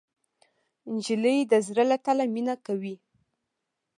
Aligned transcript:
نجلۍ 0.93 1.37
د 1.51 1.53
زړه 1.67 1.83
له 1.91 1.97
تله 2.05 2.25
مینه 2.33 2.55
کوي. 2.65 2.95